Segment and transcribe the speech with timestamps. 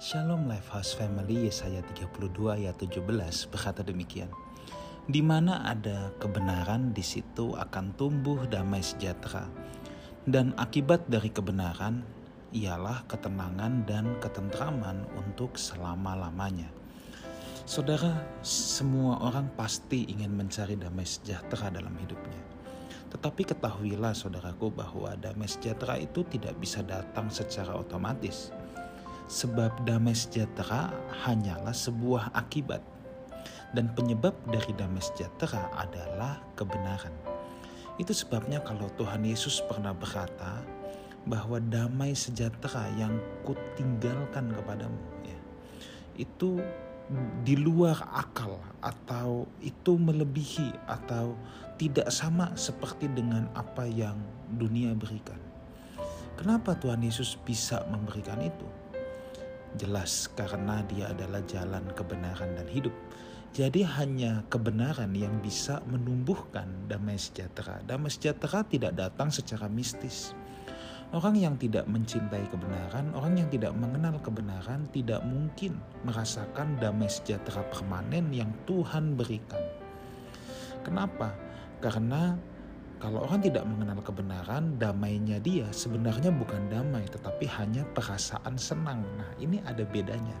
[0.00, 3.04] Shalom Lifehouse Family Yesaya 32 ayat 17
[3.52, 4.32] berkata demikian.
[5.04, 9.44] Di mana ada kebenaran di situ akan tumbuh damai sejahtera.
[10.24, 12.00] Dan akibat dari kebenaran
[12.48, 16.72] ialah ketenangan dan ketentraman untuk selama-lamanya.
[17.68, 22.40] Saudara, semua orang pasti ingin mencari damai sejahtera dalam hidupnya.
[23.12, 28.48] Tetapi ketahuilah saudaraku bahwa damai sejahtera itu tidak bisa datang secara otomatis
[29.30, 30.90] Sebab damai sejahtera
[31.22, 32.82] hanyalah sebuah akibat.
[33.70, 37.14] Dan penyebab dari damai sejahtera adalah kebenaran.
[37.94, 40.58] Itu sebabnya kalau Tuhan Yesus pernah berkata
[41.28, 43.14] bahwa damai sejahtera yang
[43.46, 45.38] kutinggalkan kepadamu ya,
[46.18, 46.58] itu
[47.42, 51.34] di luar akal atau itu melebihi atau
[51.76, 54.16] tidak sama seperti dengan apa yang
[54.56, 55.38] dunia berikan.
[56.40, 58.79] Kenapa Tuhan Yesus bisa memberikan itu?
[59.78, 62.94] Jelas karena dia adalah jalan kebenaran dan hidup.
[63.50, 67.82] Jadi hanya kebenaran yang bisa menumbuhkan damai sejahtera.
[67.82, 70.38] Damai sejahtera tidak datang secara mistis.
[71.10, 75.74] Orang yang tidak mencintai kebenaran, orang yang tidak mengenal kebenaran tidak mungkin
[76.06, 79.58] merasakan damai sejahtera permanen yang Tuhan berikan.
[80.86, 81.34] Kenapa?
[81.82, 82.38] Karena
[83.00, 89.00] kalau orang tidak mengenal kebenaran, damainya dia sebenarnya bukan damai, tetapi hanya perasaan senang.
[89.16, 90.36] Nah, ini ada bedanya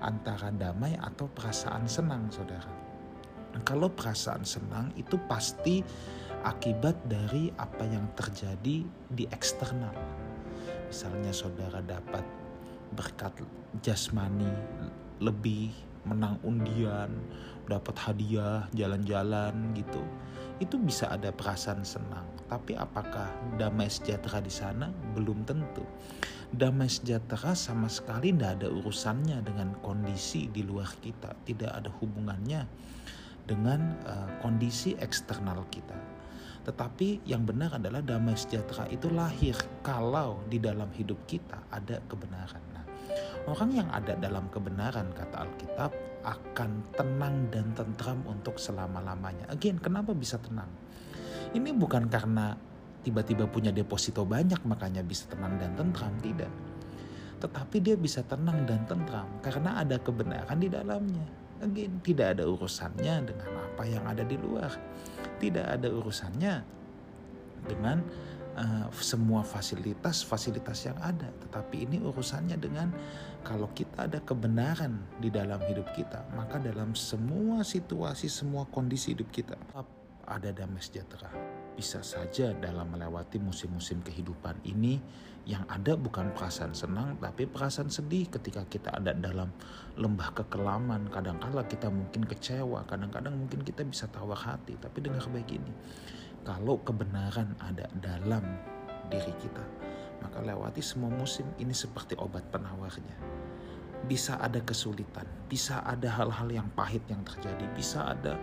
[0.00, 2.72] antara damai atau perasaan senang, saudara.
[3.68, 5.84] Kalau perasaan senang itu pasti
[6.40, 9.92] akibat dari apa yang terjadi di eksternal.
[10.88, 12.24] Misalnya, saudara dapat
[12.96, 13.44] berkat
[13.84, 14.48] jasmani
[15.20, 15.68] lebih,
[16.04, 17.10] menang undian,
[17.68, 20.04] dapat hadiah, jalan-jalan gitu
[20.62, 22.26] itu bisa ada perasaan senang.
[22.46, 23.26] Tapi apakah
[23.58, 24.86] damai sejahtera di sana?
[25.16, 25.82] Belum tentu.
[26.54, 31.34] Damai sejahtera sama sekali tidak ada urusannya dengan kondisi di luar kita.
[31.42, 32.62] Tidak ada hubungannya
[33.42, 35.98] dengan uh, kondisi eksternal kita.
[36.64, 42.73] Tetapi yang benar adalah damai sejahtera itu lahir kalau di dalam hidup kita ada kebenaran.
[43.44, 45.92] Orang yang ada dalam kebenaran kata Alkitab
[46.24, 49.44] akan tenang dan tentram untuk selama-lamanya.
[49.52, 50.68] Again, kenapa bisa tenang?
[51.52, 52.56] Ini bukan karena
[53.04, 56.48] tiba-tiba punya deposito banyak makanya bisa tenang dan tentram, tidak.
[57.44, 61.28] Tetapi dia bisa tenang dan tentram karena ada kebenaran di dalamnya.
[61.60, 64.72] Again, tidak ada urusannya dengan apa yang ada di luar.
[65.36, 66.54] Tidak ada urusannya
[67.68, 68.00] dengan
[68.56, 72.90] uh, semua fasilitas-fasilitas yang ada, tetapi ini urusannya dengan
[73.44, 79.28] kalau kita ada kebenaran di dalam hidup kita, maka dalam semua situasi, semua kondisi hidup
[79.30, 79.54] kita
[80.26, 81.28] ada damai sejahtera.
[81.74, 85.00] Bisa saja dalam melewati musim-musim kehidupan ini
[85.44, 89.52] yang ada bukan perasaan senang tapi perasaan sedih ketika kita ada dalam
[90.00, 91.12] lembah kekelaman.
[91.12, 94.80] Kadang-kala kita mungkin kecewa, kadang-kadang mungkin kita bisa tawar hati.
[94.80, 95.72] Tapi dengar baik ini,
[96.44, 98.44] kalau kebenaran ada dalam
[99.08, 99.64] diri kita,
[100.20, 103.16] maka lewati semua musim ini seperti obat penawarnya.
[104.04, 108.36] Bisa ada kesulitan, bisa ada hal-hal yang pahit yang terjadi, bisa ada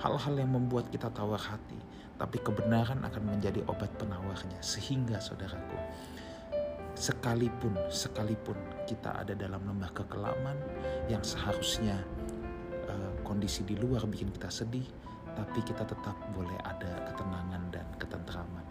[0.00, 1.76] hal-hal yang membuat kita tawar hati,
[2.16, 4.64] tapi kebenaran akan menjadi obat penawarnya.
[4.64, 5.76] Sehingga saudaraku,
[6.96, 8.56] sekalipun sekalipun
[8.88, 10.56] kita ada dalam lembah kekelaman
[11.12, 12.00] yang seharusnya
[12.88, 14.88] uh, kondisi di luar bikin kita sedih,
[15.34, 18.66] tapi kita tetap boleh ada ketenangan dan ketentraman.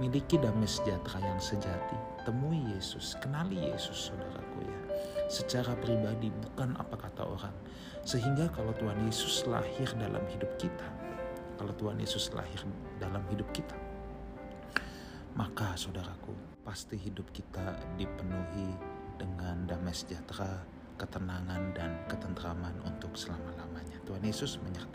[0.00, 1.96] Miliki damai sejahtera yang sejati.
[2.24, 4.78] Temui Yesus, kenali Yesus saudaraku ya.
[5.28, 7.56] Secara pribadi bukan apa kata orang.
[8.00, 10.88] Sehingga kalau Tuhan Yesus lahir dalam hidup kita,
[11.60, 12.64] kalau Tuhan Yesus lahir
[12.96, 13.76] dalam hidup kita,
[15.36, 16.32] maka saudaraku
[16.64, 18.72] pasti hidup kita dipenuhi
[19.20, 20.64] dengan damai sejahtera,
[20.96, 24.00] ketenangan dan ketentraman untuk selama-lamanya.
[24.08, 24.89] Tuhan Yesus menyertai